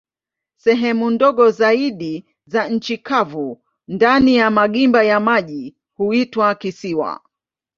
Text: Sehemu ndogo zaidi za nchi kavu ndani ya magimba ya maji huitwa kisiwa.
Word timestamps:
Sehemu 0.55 1.09
ndogo 1.09 1.51
zaidi 1.51 2.25
za 2.45 2.69
nchi 2.69 2.97
kavu 2.97 3.63
ndani 3.87 4.35
ya 4.35 4.51
magimba 4.51 5.03
ya 5.03 5.19
maji 5.19 5.75
huitwa 5.93 6.55
kisiwa. 6.55 7.21